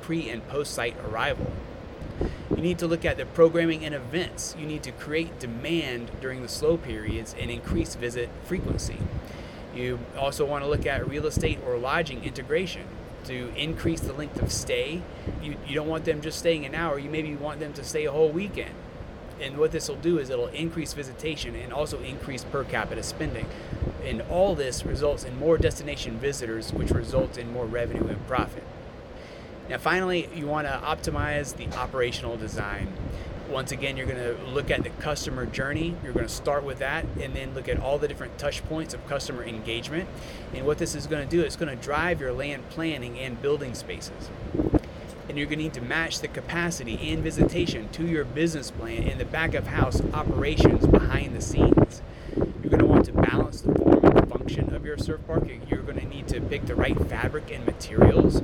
pre 0.01 0.29
and 0.29 0.47
post 0.47 0.73
site 0.73 0.95
arrival. 1.05 1.51
You 2.49 2.61
need 2.61 2.79
to 2.79 2.87
look 2.87 3.03
at 3.03 3.17
the 3.17 3.25
programming 3.25 3.83
and 3.83 3.93
events. 3.93 4.55
You 4.57 4.65
need 4.65 4.81
to 4.83 4.91
create 4.91 5.37
demand 5.39 6.11
during 6.21 6.41
the 6.41 6.47
slow 6.47 6.77
periods 6.77 7.35
and 7.37 7.51
increase 7.51 7.95
visit 7.95 8.29
frequency. 8.45 8.97
You 9.75 9.99
also 10.17 10.45
want 10.45 10.63
to 10.63 10.69
look 10.69 10.85
at 10.85 11.07
real 11.07 11.25
estate 11.25 11.59
or 11.65 11.77
lodging 11.77 12.23
integration 12.23 12.83
to 13.25 13.53
increase 13.55 13.99
the 13.99 14.13
length 14.13 14.41
of 14.41 14.51
stay. 14.51 15.01
You, 15.43 15.55
you 15.67 15.75
don't 15.75 15.87
want 15.87 16.05
them 16.05 16.21
just 16.21 16.39
staying 16.39 16.65
an 16.65 16.73
hour, 16.73 16.97
you 16.97 17.09
maybe 17.09 17.35
want 17.35 17.59
them 17.59 17.73
to 17.73 17.83
stay 17.83 18.05
a 18.05 18.11
whole 18.11 18.29
weekend. 18.29 18.73
And 19.41 19.57
what 19.57 19.71
this 19.71 19.87
will 19.87 19.97
do 19.97 20.17
is 20.17 20.29
it'll 20.29 20.47
increase 20.47 20.93
visitation 20.93 21.55
and 21.55 21.71
also 21.71 21.99
increase 21.99 22.43
per 22.43 22.63
capita 22.63 23.03
spending. 23.03 23.45
And 24.03 24.21
all 24.23 24.55
this 24.55 24.85
results 24.85 25.25
in 25.25 25.37
more 25.37 25.57
destination 25.57 26.17
visitors, 26.17 26.71
which 26.73 26.91
results 26.91 27.37
in 27.37 27.51
more 27.51 27.65
revenue 27.65 28.07
and 28.07 28.25
profit. 28.25 28.63
Now, 29.69 29.77
finally, 29.77 30.29
you 30.33 30.47
want 30.47 30.65
to 30.65 30.79
optimize 30.81 31.57
the 31.57 31.67
operational 31.77 32.37
design. 32.37 32.87
Once 33.49 33.73
again, 33.73 33.97
you're 33.97 34.05
going 34.05 34.17
to 34.17 34.41
look 34.45 34.71
at 34.71 34.83
the 34.83 34.89
customer 34.89 35.45
journey. 35.45 35.93
You're 36.03 36.13
going 36.13 36.25
to 36.25 36.31
start 36.31 36.63
with 36.63 36.79
that 36.79 37.05
and 37.19 37.35
then 37.35 37.53
look 37.53 37.67
at 37.67 37.77
all 37.77 37.97
the 37.97 38.07
different 38.07 38.37
touch 38.37 38.63
points 38.65 38.93
of 38.93 39.05
customer 39.07 39.43
engagement. 39.43 40.07
And 40.53 40.65
what 40.65 40.77
this 40.77 40.95
is 40.95 41.05
going 41.05 41.27
to 41.27 41.29
do, 41.29 41.43
is 41.43 41.57
going 41.57 41.75
to 41.75 41.81
drive 41.83 42.21
your 42.21 42.31
land 42.31 42.69
planning 42.69 43.19
and 43.19 43.41
building 43.41 43.73
spaces. 43.73 44.29
And 45.27 45.37
you're 45.37 45.47
going 45.47 45.59
to 45.59 45.63
need 45.65 45.73
to 45.73 45.81
match 45.81 46.19
the 46.21 46.29
capacity 46.29 47.11
and 47.11 47.21
visitation 47.21 47.89
to 47.89 48.05
your 48.05 48.23
business 48.23 48.71
plan 48.71 49.03
and 49.03 49.19
the 49.19 49.25
back 49.25 49.53
of 49.53 49.67
house 49.67 50.01
operations 50.13 50.87
behind 50.87 51.35
the 51.35 51.41
scenes. 51.41 52.01
You're 52.37 52.69
going 52.69 52.79
to 52.79 52.85
want 52.85 53.05
to 53.05 53.13
balance 53.13 53.61
the 53.61 53.73
form 53.73 54.05
and 54.05 54.29
function 54.29 54.73
of 54.73 54.85
your 54.85 54.97
surf 54.97 55.19
park. 55.27 55.45
You're 55.69 55.81
going 55.81 55.99
to 55.99 56.07
need 56.07 56.29
to 56.29 56.39
pick 56.39 56.65
the 56.65 56.75
right 56.75 56.97
fabric 57.09 57.51
and 57.51 57.65
materials 57.65 58.41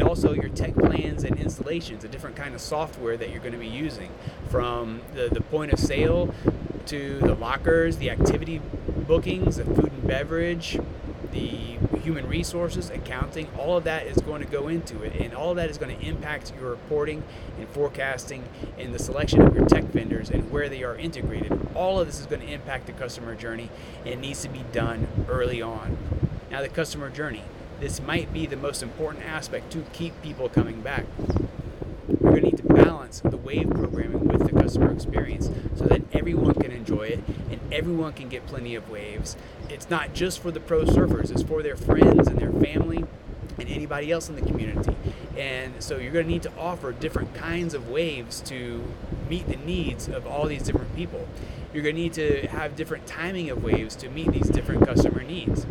and 0.00 0.08
also 0.08 0.32
your 0.32 0.48
tech 0.48 0.74
plans 0.74 1.24
and 1.24 1.38
installations, 1.38 2.04
a 2.04 2.08
different 2.08 2.34
kind 2.34 2.54
of 2.54 2.60
software 2.60 3.18
that 3.18 3.28
you're 3.28 3.40
going 3.40 3.52
to 3.52 3.58
be 3.58 3.68
using 3.68 4.10
from 4.48 5.02
the, 5.14 5.28
the 5.28 5.42
point 5.42 5.72
of 5.72 5.78
sale 5.78 6.34
to 6.86 7.18
the 7.18 7.34
lockers, 7.34 7.98
the 7.98 8.08
activity 8.08 8.62
bookings, 9.06 9.56
the 9.56 9.64
food 9.64 9.92
and 9.92 10.08
beverage, 10.08 10.78
the 11.32 11.76
human 11.98 12.26
resources, 12.26 12.88
accounting, 12.88 13.46
all 13.58 13.76
of 13.76 13.84
that 13.84 14.06
is 14.06 14.16
going 14.22 14.40
to 14.40 14.48
go 14.48 14.68
into 14.68 15.02
it. 15.02 15.14
And 15.20 15.34
all 15.34 15.50
of 15.50 15.56
that 15.56 15.68
is 15.68 15.76
going 15.76 15.94
to 15.96 16.02
impact 16.02 16.54
your 16.58 16.70
reporting 16.70 17.22
and 17.58 17.68
forecasting 17.68 18.44
and 18.78 18.94
the 18.94 18.98
selection 18.98 19.42
of 19.42 19.54
your 19.54 19.66
tech 19.66 19.84
vendors 19.84 20.30
and 20.30 20.50
where 20.50 20.70
they 20.70 20.82
are 20.82 20.96
integrated. 20.96 21.52
All 21.74 22.00
of 22.00 22.06
this 22.06 22.18
is 22.18 22.26
going 22.26 22.40
to 22.40 22.50
impact 22.50 22.86
the 22.86 22.92
customer 22.92 23.34
journey 23.34 23.68
and 24.06 24.22
needs 24.22 24.40
to 24.42 24.48
be 24.48 24.64
done 24.72 25.06
early 25.28 25.60
on. 25.60 25.98
Now, 26.50 26.62
the 26.62 26.70
customer 26.70 27.10
journey 27.10 27.44
this 27.80 28.00
might 28.02 28.32
be 28.32 28.46
the 28.46 28.56
most 28.56 28.82
important 28.82 29.24
aspect 29.24 29.72
to 29.72 29.84
keep 29.92 30.20
people 30.22 30.48
coming 30.48 30.82
back. 30.82 31.06
We're 32.06 32.30
going 32.30 32.42
to 32.42 32.46
need 32.50 32.56
to 32.58 32.62
balance 32.64 33.20
the 33.20 33.38
wave 33.38 33.70
programming 33.70 34.28
with 34.28 34.46
the 34.46 34.60
customer 34.60 34.92
experience 34.92 35.50
so 35.76 35.86
that 35.86 36.02
everyone 36.12 36.54
can 36.54 36.72
enjoy 36.72 37.04
it 37.04 37.24
and 37.50 37.60
everyone 37.72 38.12
can 38.12 38.28
get 38.28 38.46
plenty 38.46 38.74
of 38.74 38.90
waves. 38.90 39.36
It's 39.70 39.88
not 39.88 40.12
just 40.12 40.40
for 40.40 40.50
the 40.50 40.60
pro 40.60 40.84
surfers, 40.84 41.30
it's 41.30 41.42
for 41.42 41.62
their 41.62 41.76
friends 41.76 42.28
and 42.28 42.38
their 42.38 42.52
family 42.52 43.04
and 43.58 43.68
anybody 43.68 44.12
else 44.12 44.28
in 44.28 44.36
the 44.36 44.42
community. 44.42 44.94
And 45.36 45.82
so 45.82 45.96
you're 45.96 46.12
going 46.12 46.26
to 46.26 46.30
need 46.30 46.42
to 46.42 46.52
offer 46.58 46.92
different 46.92 47.34
kinds 47.34 47.74
of 47.74 47.88
waves 47.88 48.40
to 48.42 48.84
meet 49.28 49.46
the 49.48 49.56
needs 49.56 50.08
of 50.08 50.26
all 50.26 50.46
these 50.46 50.62
different 50.62 50.94
people. 50.96 51.26
You're 51.72 51.84
going 51.84 51.94
to 51.94 52.02
need 52.02 52.14
to 52.14 52.48
have 52.48 52.74
different 52.74 53.06
timing 53.06 53.48
of 53.48 53.62
waves 53.62 53.94
to 53.96 54.08
meet 54.08 54.32
these 54.32 54.48
different 54.48 54.84
customer 54.84 55.22
needs. 55.22 55.66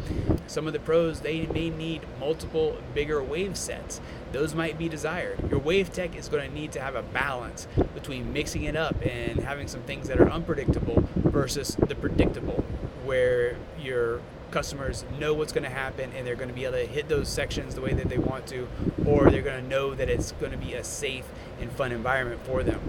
Some 0.48 0.66
of 0.66 0.74
the 0.74 0.80
pros, 0.80 1.20
they 1.20 1.46
may 1.48 1.70
need 1.70 2.02
multiple 2.20 2.78
bigger 2.94 3.22
wave 3.22 3.58
sets. 3.58 4.00
Those 4.32 4.56
might 4.56 4.78
be 4.78 4.88
desired. 4.88 5.50
Your 5.50 5.60
wave 5.60 5.92
tech 5.92 6.16
is 6.16 6.30
going 6.30 6.50
to 6.50 6.56
need 6.56 6.72
to 6.72 6.82
have 6.82 6.96
a 6.96 7.04
balance 7.04 7.68
between 7.94 8.32
mixing 8.32 8.64
it 8.64 8.78
up 8.78 8.96
and 9.06 9.42
having 9.42 9.68
some 9.68 9.82
things 9.82 10.08
that 10.08 10.22
are 10.22 10.30
unpredictable 10.30 11.08
versus 11.18 11.76
the 11.76 11.96
predictable, 11.96 12.64
where 13.04 13.58
your 13.80 14.22
customers 14.52 15.06
know 15.20 15.34
what's 15.34 15.54
going 15.54 15.64
to 15.64 15.70
happen 15.70 16.12
and 16.16 16.26
they're 16.26 16.36
going 16.36 16.50
to 16.50 16.54
be 16.54 16.66
able 16.66 16.78
to 16.78 16.86
hit 16.86 17.08
those 17.08 17.30
sections 17.30 17.76
the 17.76 17.82
way 17.82 17.94
that 17.94 18.10
they 18.10 18.18
want 18.18 18.48
to, 18.48 18.68
or 19.06 19.30
they're 19.30 19.42
going 19.42 19.62
to 19.62 19.70
know 19.70 19.96
that 19.96 20.10
it's 20.10 20.32
going 20.34 20.52
to 20.52 20.58
be 20.58 20.74
a 20.74 20.84
safe 20.84 21.26
and 21.60 21.72
fun 21.72 21.92
environment 21.92 22.42
for 22.46 22.64
them. 22.64 22.82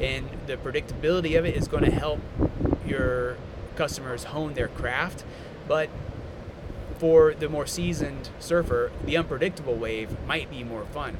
And 0.00 0.28
the 0.46 0.56
predictability 0.56 1.38
of 1.38 1.44
it 1.44 1.56
is 1.56 1.68
going 1.68 1.84
to 1.84 1.90
help 1.90 2.20
your 2.86 3.36
customers 3.76 4.24
hone 4.24 4.54
their 4.54 4.68
craft, 4.68 5.24
but 5.66 5.88
for 6.98 7.32
the 7.34 7.48
more 7.48 7.66
seasoned 7.66 8.28
surfer, 8.40 8.90
the 9.04 9.16
unpredictable 9.16 9.76
wave 9.76 10.16
might 10.26 10.50
be 10.50 10.64
more 10.64 10.84
fun. 10.86 11.16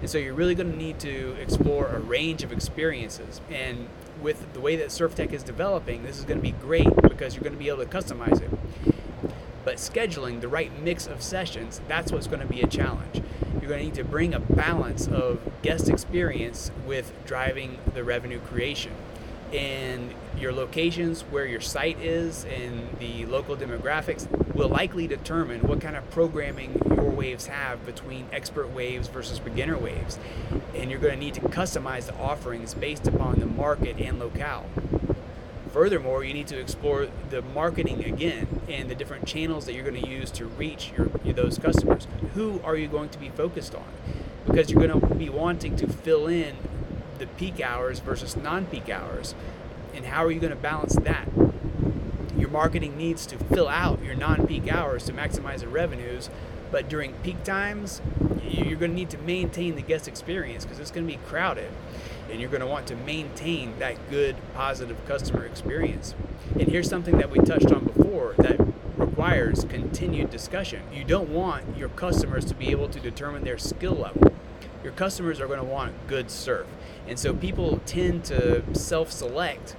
And 0.00 0.08
so 0.08 0.16
you're 0.16 0.34
really 0.34 0.54
going 0.54 0.70
to 0.70 0.78
need 0.78 0.98
to 1.00 1.36
explore 1.40 1.88
a 1.88 1.98
range 1.98 2.42
of 2.42 2.52
experiences. 2.52 3.40
And 3.50 3.88
with 4.22 4.52
the 4.52 4.60
way 4.60 4.76
that 4.76 4.92
Surf 4.92 5.14
Tech 5.14 5.32
is 5.32 5.42
developing, 5.42 6.02
this 6.02 6.18
is 6.18 6.24
going 6.24 6.38
to 6.38 6.42
be 6.42 6.52
great 6.52 6.88
because 7.02 7.34
you're 7.34 7.42
going 7.42 7.52
to 7.52 7.58
be 7.58 7.68
able 7.68 7.84
to 7.84 7.90
customize 7.90 8.40
it. 8.40 8.50
But 9.68 9.76
scheduling 9.76 10.40
the 10.40 10.48
right 10.48 10.72
mix 10.82 11.06
of 11.06 11.20
sessions, 11.20 11.82
that's 11.88 12.10
what's 12.10 12.26
going 12.26 12.40
to 12.40 12.46
be 12.46 12.62
a 12.62 12.66
challenge. 12.66 13.22
You're 13.60 13.68
going 13.68 13.80
to 13.80 13.84
need 13.84 13.94
to 13.96 14.02
bring 14.02 14.32
a 14.32 14.40
balance 14.40 15.06
of 15.06 15.40
guest 15.60 15.90
experience 15.90 16.70
with 16.86 17.12
driving 17.26 17.76
the 17.92 18.02
revenue 18.02 18.40
creation 18.40 18.92
and 19.52 20.14
your 20.38 20.52
locations, 20.52 21.20
where 21.20 21.44
your 21.44 21.60
site 21.60 22.00
is, 22.00 22.46
and 22.46 22.98
the 22.98 23.26
local 23.26 23.58
demographics 23.58 24.26
will 24.54 24.70
likely 24.70 25.06
determine 25.06 25.60
what 25.68 25.82
kind 25.82 25.96
of 25.96 26.10
programming 26.12 26.80
your 26.88 27.10
waves 27.10 27.48
have 27.48 27.84
between 27.84 28.26
expert 28.32 28.70
waves 28.70 29.08
versus 29.08 29.38
beginner 29.38 29.76
waves. 29.76 30.18
And 30.74 30.90
you're 30.90 30.98
going 30.98 31.12
to 31.12 31.20
need 31.20 31.34
to 31.34 31.42
customize 31.42 32.06
the 32.06 32.16
offerings 32.16 32.72
based 32.72 33.06
upon 33.06 33.38
the 33.38 33.46
market 33.46 33.98
and 33.98 34.18
locale. 34.18 34.64
Furthermore, 35.78 36.24
you 36.24 36.34
need 36.34 36.48
to 36.48 36.58
explore 36.58 37.06
the 37.30 37.40
marketing 37.40 38.04
again 38.04 38.62
and 38.68 38.90
the 38.90 38.96
different 38.96 39.28
channels 39.28 39.64
that 39.64 39.74
you're 39.74 39.88
going 39.88 40.02
to 40.02 40.10
use 40.10 40.28
to 40.32 40.44
reach 40.44 40.90
your, 40.98 41.06
those 41.34 41.56
customers. 41.56 42.08
Who 42.34 42.60
are 42.64 42.74
you 42.74 42.88
going 42.88 43.10
to 43.10 43.18
be 43.18 43.28
focused 43.28 43.76
on? 43.76 43.84
Because 44.44 44.72
you're 44.72 44.84
going 44.84 45.00
to 45.00 45.14
be 45.14 45.28
wanting 45.28 45.76
to 45.76 45.86
fill 45.86 46.26
in 46.26 46.56
the 47.20 47.28
peak 47.28 47.60
hours 47.60 48.00
versus 48.00 48.36
non 48.36 48.66
peak 48.66 48.88
hours. 48.88 49.36
And 49.94 50.06
how 50.06 50.24
are 50.24 50.32
you 50.32 50.40
going 50.40 50.50
to 50.50 50.56
balance 50.56 50.96
that? 50.96 51.28
Your 52.36 52.50
marketing 52.50 52.96
needs 52.96 53.24
to 53.26 53.38
fill 53.38 53.68
out 53.68 54.02
your 54.02 54.16
non 54.16 54.48
peak 54.48 54.66
hours 54.72 55.04
to 55.04 55.12
maximize 55.12 55.60
the 55.60 55.68
revenues, 55.68 56.28
but 56.72 56.88
during 56.88 57.12
peak 57.22 57.44
times, 57.44 58.02
you're 58.42 58.80
going 58.80 58.90
to 58.90 58.96
need 58.96 59.10
to 59.10 59.18
maintain 59.18 59.76
the 59.76 59.82
guest 59.82 60.08
experience 60.08 60.64
because 60.64 60.80
it's 60.80 60.90
going 60.90 61.06
to 61.06 61.12
be 61.12 61.20
crowded 61.28 61.70
and 62.30 62.40
you're 62.40 62.50
going 62.50 62.60
to 62.60 62.66
want 62.66 62.86
to 62.88 62.96
maintain 62.96 63.78
that 63.78 64.10
good, 64.10 64.36
positive 64.54 64.96
customer 65.06 65.44
experience. 65.44 66.14
And 66.58 66.68
here's 66.68 66.88
something 66.88 67.18
that 67.18 67.30
we 67.30 67.38
touched 67.40 67.72
on 67.72 67.84
before 67.84 68.34
that 68.38 68.60
requires 68.96 69.64
continued 69.64 70.30
discussion. 70.30 70.82
You 70.92 71.04
don't 71.04 71.30
want 71.30 71.76
your 71.76 71.88
customers 71.88 72.44
to 72.46 72.54
be 72.54 72.70
able 72.70 72.88
to 72.88 73.00
determine 73.00 73.44
their 73.44 73.58
skill 73.58 73.94
level. 73.94 74.32
Your 74.82 74.92
customers 74.92 75.40
are 75.40 75.46
going 75.46 75.58
to 75.58 75.64
want 75.64 76.06
good 76.06 76.30
surf. 76.30 76.66
And 77.06 77.18
so 77.18 77.34
people 77.34 77.80
tend 77.86 78.24
to 78.26 78.62
self 78.74 79.10
select 79.10 79.76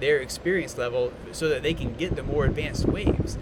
their 0.00 0.18
experience 0.18 0.76
level 0.76 1.12
so 1.32 1.48
that 1.48 1.62
they 1.62 1.74
can 1.74 1.94
get 1.94 2.16
the 2.16 2.22
more 2.22 2.44
advanced 2.44 2.86
waves. 2.86 3.38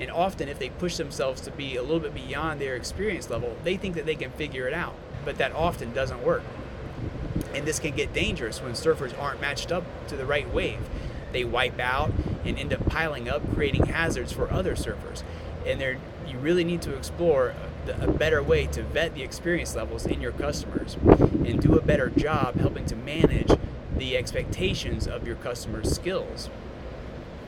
And 0.00 0.10
often, 0.10 0.48
if 0.48 0.58
they 0.58 0.70
push 0.70 0.96
themselves 0.96 1.40
to 1.42 1.50
be 1.50 1.76
a 1.76 1.82
little 1.82 2.00
bit 2.00 2.14
beyond 2.14 2.60
their 2.60 2.76
experience 2.76 3.30
level, 3.30 3.56
they 3.64 3.76
think 3.76 3.94
that 3.96 4.06
they 4.06 4.14
can 4.14 4.30
figure 4.32 4.68
it 4.68 4.74
out. 4.74 4.94
But 5.24 5.38
that 5.38 5.52
often 5.52 5.92
doesn't 5.92 6.22
work. 6.22 6.42
And 7.54 7.66
this 7.66 7.78
can 7.78 7.94
get 7.94 8.12
dangerous 8.12 8.62
when 8.62 8.72
surfers 8.72 9.18
aren't 9.20 9.40
matched 9.40 9.72
up 9.72 9.84
to 10.08 10.16
the 10.16 10.26
right 10.26 10.52
wave. 10.52 10.80
They 11.32 11.44
wipe 11.44 11.78
out 11.78 12.12
and 12.44 12.58
end 12.58 12.72
up 12.72 12.86
piling 12.86 13.28
up, 13.28 13.42
creating 13.54 13.86
hazards 13.86 14.32
for 14.32 14.50
other 14.50 14.74
surfers. 14.74 15.22
And 15.66 15.80
there, 15.80 15.98
you 16.26 16.38
really 16.38 16.64
need 16.64 16.82
to 16.82 16.94
explore 16.94 17.54
a 18.00 18.10
better 18.10 18.42
way 18.42 18.66
to 18.66 18.82
vet 18.82 19.14
the 19.14 19.22
experience 19.22 19.74
levels 19.74 20.06
in 20.06 20.20
your 20.20 20.32
customers 20.32 20.96
and 21.04 21.60
do 21.60 21.76
a 21.76 21.80
better 21.80 22.10
job 22.10 22.56
helping 22.56 22.86
to 22.86 22.96
manage 22.96 23.50
the 23.96 24.16
expectations 24.16 25.06
of 25.06 25.26
your 25.26 25.36
customers' 25.36 25.94
skills. 25.94 26.46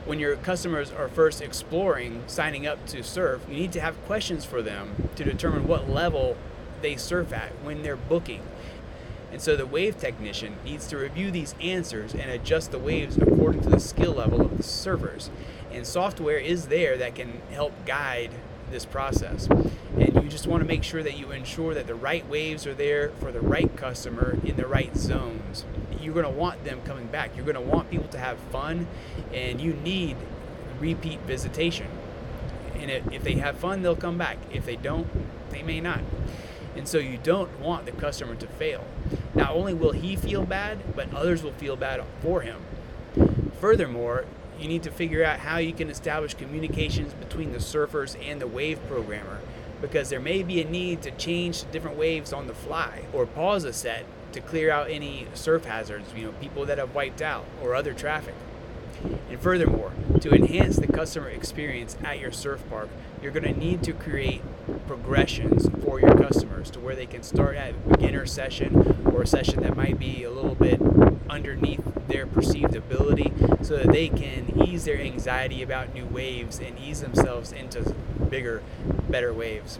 When 0.05 0.19
your 0.19 0.35
customers 0.35 0.91
are 0.91 1.07
first 1.07 1.41
exploring 1.41 2.23
signing 2.27 2.65
up 2.65 2.85
to 2.87 3.03
surf, 3.03 3.41
you 3.47 3.55
need 3.55 3.71
to 3.73 3.81
have 3.81 4.03
questions 4.05 4.45
for 4.45 4.61
them 4.61 5.09
to 5.15 5.23
determine 5.23 5.67
what 5.67 5.89
level 5.89 6.37
they 6.81 6.95
surf 6.95 7.31
at 7.31 7.51
when 7.63 7.83
they're 7.83 7.95
booking. 7.95 8.41
And 9.31 9.41
so 9.41 9.55
the 9.55 9.65
wave 9.65 9.97
technician 9.97 10.57
needs 10.65 10.87
to 10.87 10.97
review 10.97 11.31
these 11.31 11.55
answers 11.61 12.13
and 12.13 12.29
adjust 12.29 12.71
the 12.71 12.79
waves 12.79 13.17
according 13.17 13.61
to 13.61 13.69
the 13.69 13.79
skill 13.79 14.13
level 14.13 14.41
of 14.41 14.57
the 14.57 14.63
surfers. 14.63 15.29
And 15.71 15.87
software 15.87 16.37
is 16.37 16.67
there 16.67 16.97
that 16.97 17.15
can 17.15 17.41
help 17.51 17.73
guide 17.85 18.31
this 18.71 18.85
process. 18.85 19.47
And 19.47 20.15
you 20.15 20.29
just 20.29 20.47
want 20.47 20.61
to 20.61 20.67
make 20.67 20.83
sure 20.83 21.03
that 21.03 21.17
you 21.17 21.31
ensure 21.31 21.73
that 21.73 21.87
the 21.87 21.95
right 21.95 22.27
waves 22.27 22.67
are 22.67 22.73
there 22.73 23.09
for 23.19 23.31
the 23.31 23.41
right 23.41 23.75
customer 23.75 24.37
in 24.43 24.55
the 24.57 24.67
right 24.67 24.95
zones. 24.97 25.65
You're 25.99 26.13
going 26.13 26.25
to 26.25 26.31
want 26.31 26.63
them 26.63 26.81
coming 26.85 27.07
back. 27.07 27.35
You're 27.35 27.45
going 27.45 27.55
to 27.55 27.61
want 27.61 27.91
people 27.91 28.07
to 28.09 28.17
have 28.17 28.37
fun, 28.51 28.87
and 29.33 29.61
you 29.61 29.73
need 29.73 30.17
repeat 30.79 31.19
visitation. 31.21 31.87
And 32.75 32.89
if 32.89 33.23
they 33.23 33.35
have 33.35 33.57
fun, 33.57 33.83
they'll 33.83 33.95
come 33.95 34.17
back. 34.17 34.37
If 34.51 34.65
they 34.65 34.75
don't, 34.75 35.07
they 35.51 35.61
may 35.61 35.79
not. 35.79 36.01
And 36.75 36.87
so 36.87 36.97
you 36.97 37.17
don't 37.21 37.59
want 37.59 37.85
the 37.85 37.91
customer 37.91 38.35
to 38.35 38.47
fail. 38.47 38.85
Not 39.35 39.51
only 39.51 39.73
will 39.73 39.91
he 39.91 40.15
feel 40.15 40.45
bad, 40.45 40.95
but 40.95 41.13
others 41.13 41.43
will 41.43 41.53
feel 41.53 41.75
bad 41.75 42.03
for 42.21 42.41
him. 42.41 42.61
Furthermore, 43.59 44.25
you 44.59 44.67
need 44.67 44.83
to 44.83 44.91
figure 44.91 45.23
out 45.23 45.39
how 45.39 45.57
you 45.57 45.73
can 45.73 45.89
establish 45.89 46.33
communications 46.33 47.13
between 47.13 47.51
the 47.51 47.57
surfers 47.57 48.15
and 48.23 48.39
the 48.39 48.47
wave 48.47 48.79
programmer 48.87 49.39
because 49.81 50.09
there 50.09 50.19
may 50.19 50.43
be 50.43 50.61
a 50.61 50.69
need 50.69 51.01
to 51.01 51.11
change 51.11 51.69
different 51.71 51.97
waves 51.97 52.31
on 52.31 52.47
the 52.47 52.53
fly 52.53 53.01
or 53.11 53.25
pause 53.25 53.63
a 53.63 53.73
set 53.73 54.05
to 54.31 54.39
clear 54.39 54.71
out 54.71 54.89
any 54.89 55.27
surf 55.33 55.65
hazards, 55.65 56.13
you 56.15 56.25
know, 56.25 56.31
people 56.33 56.65
that 56.65 56.77
have 56.77 56.93
wiped 56.93 57.21
out 57.21 57.45
or 57.61 57.75
other 57.75 57.93
traffic. 57.93 58.35
And 59.29 59.39
furthermore, 59.39 59.91
to 60.21 60.31
enhance 60.31 60.75
the 60.75 60.87
customer 60.87 61.29
experience 61.29 61.97
at 62.03 62.19
your 62.19 62.31
surf 62.31 62.63
park, 62.69 62.89
you're 63.21 63.31
going 63.31 63.51
to 63.51 63.59
need 63.59 63.83
to 63.83 63.93
create 63.93 64.41
progressions 64.87 65.69
for 65.83 65.99
your 65.99 66.15
customers 66.15 66.69
to 66.71 66.79
where 66.79 66.95
they 66.95 67.05
can 67.05 67.23
start 67.23 67.55
at 67.55 67.71
a 67.71 67.73
beginner 67.89 68.25
session 68.25 69.01
or 69.05 69.23
a 69.23 69.27
session 69.27 69.61
that 69.61 69.75
might 69.75 69.99
be 69.99 70.23
a 70.23 70.31
little 70.31 70.55
bit 70.55 70.81
underneath 71.29 71.81
their 72.07 72.27
perceived 72.27 72.75
ability 72.75 73.31
so 73.61 73.77
that 73.77 73.91
they 73.91 74.09
can 74.09 74.63
ease 74.67 74.85
their 74.85 74.99
anxiety 74.99 75.61
about 75.63 75.93
new 75.93 76.05
waves 76.05 76.59
and 76.59 76.77
ease 76.79 77.01
themselves 77.01 77.51
into 77.51 77.95
bigger, 78.29 78.61
better 79.09 79.33
waves. 79.33 79.79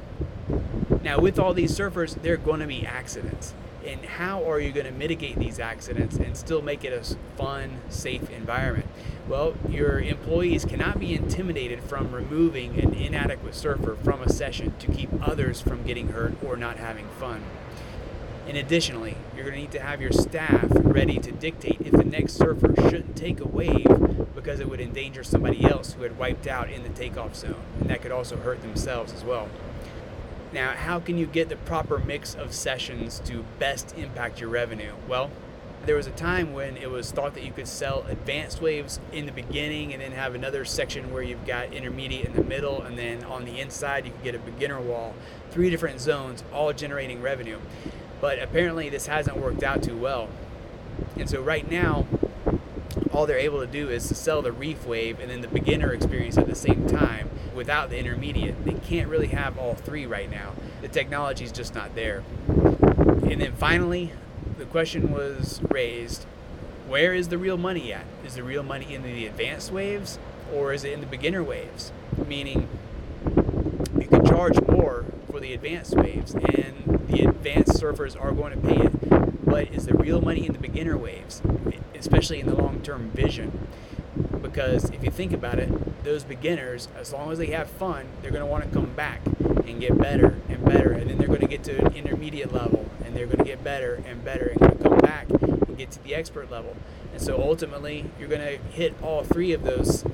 Now, 1.03 1.19
with 1.19 1.39
all 1.39 1.53
these 1.53 1.77
surfers, 1.77 2.21
there 2.21 2.35
are 2.35 2.38
going 2.38 2.59
to 2.59 2.67
be 2.67 2.85
accidents. 2.85 3.53
And 3.85 4.05
how 4.05 4.47
are 4.50 4.59
you 4.59 4.71
going 4.71 4.85
to 4.85 4.91
mitigate 4.91 5.39
these 5.39 5.59
accidents 5.59 6.15
and 6.17 6.38
still 6.38 6.61
make 6.61 6.83
it 6.83 6.93
a 6.93 7.17
fun, 7.35 7.81
safe 7.89 8.29
environment? 8.29 8.80
Well, 9.31 9.53
your 9.69 10.01
employees 10.01 10.65
cannot 10.65 11.00
be 11.00 11.15
intimidated 11.15 11.81
from 11.85 12.11
removing 12.11 12.77
an 12.81 12.93
inadequate 12.93 13.55
surfer 13.55 13.95
from 14.03 14.21
a 14.21 14.29
session 14.29 14.73
to 14.79 14.91
keep 14.91 15.09
others 15.25 15.61
from 15.61 15.83
getting 15.83 16.09
hurt 16.09 16.33
or 16.43 16.57
not 16.57 16.75
having 16.75 17.07
fun. 17.17 17.41
And 18.45 18.57
additionally, 18.57 19.15
you're 19.33 19.45
going 19.45 19.55
to 19.55 19.61
need 19.61 19.71
to 19.71 19.79
have 19.79 20.01
your 20.01 20.11
staff 20.11 20.67
ready 20.73 21.17
to 21.19 21.31
dictate 21.31 21.79
if 21.79 21.93
the 21.93 22.03
next 22.03 22.33
surfer 22.33 22.73
shouldn't 22.75 23.15
take 23.15 23.39
a 23.39 23.47
wave 23.47 23.88
because 24.35 24.59
it 24.59 24.69
would 24.69 24.81
endanger 24.81 25.23
somebody 25.23 25.63
else 25.63 25.93
who 25.93 26.03
had 26.03 26.19
wiped 26.19 26.45
out 26.45 26.69
in 26.69 26.83
the 26.83 26.89
takeoff 26.89 27.33
zone, 27.33 27.63
and 27.79 27.89
that 27.89 28.01
could 28.01 28.11
also 28.11 28.35
hurt 28.35 28.61
themselves 28.61 29.13
as 29.13 29.23
well. 29.23 29.47
Now, 30.51 30.71
how 30.71 31.00
can 31.00 31.17
you 31.17 31.25
get 31.25 31.47
the 31.47 31.55
proper 31.55 32.00
mix 32.00 32.35
of 32.35 32.53
sessions 32.53 33.21
to 33.23 33.45
best 33.59 33.97
impact 33.97 34.41
your 34.41 34.50
revenue? 34.50 34.95
Well, 35.07 35.31
there 35.85 35.95
was 35.95 36.05
a 36.05 36.11
time 36.11 36.53
when 36.53 36.77
it 36.77 36.89
was 36.89 37.11
thought 37.11 37.33
that 37.33 37.43
you 37.43 37.51
could 37.51 37.67
sell 37.67 38.05
advanced 38.07 38.61
waves 38.61 39.00
in 39.11 39.25
the 39.25 39.31
beginning 39.31 39.93
and 39.93 40.01
then 40.01 40.11
have 40.11 40.35
another 40.35 40.63
section 40.63 41.11
where 41.11 41.23
you've 41.23 41.45
got 41.45 41.73
intermediate 41.73 42.25
in 42.25 42.33
the 42.33 42.43
middle 42.43 42.81
and 42.83 42.97
then 42.97 43.23
on 43.23 43.45
the 43.45 43.59
inside 43.59 44.05
you 44.05 44.11
could 44.11 44.23
get 44.23 44.35
a 44.35 44.39
beginner 44.39 44.79
wall. 44.79 45.15
Three 45.50 45.69
different 45.69 46.00
zones 46.00 46.43
all 46.53 46.71
generating 46.73 47.21
revenue. 47.21 47.59
But 48.19 48.39
apparently 48.39 48.89
this 48.89 49.07
hasn't 49.07 49.38
worked 49.38 49.63
out 49.63 49.81
too 49.81 49.97
well. 49.97 50.29
And 51.15 51.27
so 51.27 51.41
right 51.41 51.69
now 51.69 52.05
all 53.11 53.25
they're 53.25 53.38
able 53.38 53.59
to 53.59 53.67
do 53.67 53.89
is 53.89 54.07
to 54.07 54.15
sell 54.15 54.41
the 54.41 54.51
reef 54.51 54.85
wave 54.85 55.19
and 55.19 55.31
then 55.31 55.41
the 55.41 55.47
beginner 55.47 55.91
experience 55.93 56.38
at 56.38 56.47
the 56.47 56.55
same 56.55 56.85
time 56.88 57.29
without 57.55 57.89
the 57.89 57.97
intermediate. 57.97 58.63
They 58.65 58.73
can't 58.73 59.09
really 59.09 59.27
have 59.27 59.57
all 59.57 59.73
three 59.73 60.05
right 60.05 60.29
now. 60.29 60.53
The 60.81 60.88
technology 60.88 61.43
is 61.43 61.51
just 61.51 61.73
not 61.73 61.95
there. 61.95 62.23
And 62.47 63.41
then 63.41 63.53
finally 63.53 64.11
the 64.62 64.68
question 64.68 65.12
was 65.12 65.60
raised 65.72 66.24
where 66.88 67.15
is 67.15 67.30
the 67.30 67.38
real 67.39 67.58
money 67.58 67.91
at? 67.91 68.06
Is 68.24 68.36
the 68.36 68.44
real 68.44 68.62
money 68.62 68.94
in 68.94 69.01
the 69.01 69.25
advanced 69.25 69.72
waves 69.72 70.20
or 70.53 70.72
is 70.72 70.84
it 70.84 70.94
in 70.94 71.00
the 71.00 71.08
beginner 71.08 71.41
waves? 71.41 71.91
Meaning, 72.27 72.68
you 74.00 74.06
can 74.08 74.24
charge 74.24 74.62
more 74.68 75.06
for 75.32 75.39
the 75.39 75.56
advanced 75.56 75.96
waves 75.96 76.36
and 76.36 77.08
the 77.10 77.24
advanced 77.27 77.82
surfers 77.82 78.20
are 78.22 78.32
going 78.34 78.53
to 78.53 78.68
pay 78.68 78.86
it. 78.86 79.46
But 79.46 79.74
is 79.74 79.88
the 79.88 79.96
real 79.96 80.22
money 80.22 80.46
in 80.46 80.53
the 80.53 80.60
beginner 80.60 80.96
waves, 80.96 81.41
especially 81.96 82.39
in 82.39 82.46
the 82.46 82.56
long 82.56 82.82
term 82.82 83.10
vision? 83.15 83.68
Because 84.44 84.91
if 84.91 85.03
you 85.03 85.10
think 85.10 85.34
about 85.34 85.58
it, 85.58 86.03
those 86.03 86.24
beginners, 86.24 86.88
as 86.96 87.12
long 87.12 87.32
as 87.32 87.39
they 87.39 87.48
have 87.48 87.68
fun, 87.68 88.06
they're 88.22 88.30
going 88.30 88.44
to 88.44 88.46
want 88.46 88.63
to 88.63 88.70
come 88.70 88.94
back 88.94 89.22
and 89.65 89.80
get 89.80 89.98
better 89.98 90.36
and 90.50 90.63
better. 90.63 90.91
And 90.91 91.10
then 91.10 91.18
they're 91.18 91.27
going 91.27 91.41
to 91.41 91.48
get 91.48 91.63
to 91.63 91.84
an 91.84 91.96
intermediate 91.96 92.53
level 92.53 92.90
and 93.12 93.20
they're 93.20 93.25
going 93.25 93.39
to 93.39 93.44
get 93.44 93.62
better 93.62 94.01
and 94.08 94.24
better 94.24 94.56
and 94.62 94.82
come 94.82 94.98
back 95.00 95.30
and 95.30 95.77
get 95.77 95.91
to 95.91 96.01
the 96.01 96.15
expert 96.15 96.50
level. 96.50 96.77
And 97.12 97.22
so 97.22 97.41
ultimately, 97.41 98.06
you're 98.18 98.30
going 98.30 98.39
to 98.39 98.58
hit 98.74 98.96
all 99.01 99.25
three 99.25 99.51
of 99.51 99.63
those 99.63 100.06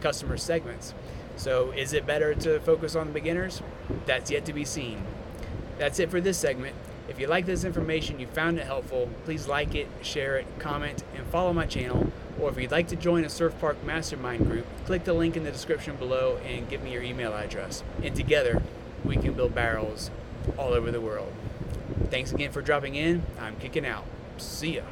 customer 0.00 0.36
segments. 0.36 0.92
So 1.36 1.70
is 1.70 1.92
it 1.92 2.04
better 2.04 2.34
to 2.34 2.58
focus 2.58 2.96
on 2.96 3.06
the 3.06 3.12
beginners? 3.12 3.62
That's 4.06 4.28
yet 4.28 4.44
to 4.46 4.52
be 4.52 4.64
seen. 4.64 5.04
That's 5.78 6.00
it 6.00 6.10
for 6.10 6.20
this 6.20 6.36
segment. 6.36 6.74
If 7.08 7.20
you 7.20 7.28
like 7.28 7.46
this 7.46 7.62
information, 7.62 8.18
you 8.18 8.26
found 8.26 8.58
it 8.58 8.66
helpful, 8.66 9.08
please 9.24 9.46
like 9.46 9.76
it, 9.76 9.86
share 10.02 10.36
it, 10.36 10.46
comment, 10.58 11.04
and 11.16 11.24
follow 11.28 11.52
my 11.52 11.66
channel. 11.66 12.10
Or 12.40 12.50
if 12.50 12.58
you'd 12.58 12.72
like 12.72 12.88
to 12.88 12.96
join 12.96 13.24
a 13.24 13.30
Surf 13.30 13.54
Park 13.60 13.84
Mastermind 13.84 14.46
group, 14.46 14.66
click 14.84 15.04
the 15.04 15.12
link 15.12 15.36
in 15.36 15.44
the 15.44 15.52
description 15.52 15.94
below 15.94 16.38
and 16.44 16.68
give 16.68 16.82
me 16.82 16.92
your 16.92 17.02
email 17.02 17.34
address. 17.34 17.84
And 18.02 18.16
together, 18.16 18.62
we 19.04 19.16
can 19.16 19.34
build 19.34 19.54
barrels 19.54 20.10
all 20.58 20.72
over 20.72 20.90
the 20.90 21.00
world. 21.00 21.32
Thanks 22.12 22.30
again 22.30 22.52
for 22.52 22.60
dropping 22.60 22.94
in. 22.94 23.22
I'm 23.40 23.56
kicking 23.56 23.86
out. 23.86 24.04
See 24.36 24.76
ya. 24.76 24.82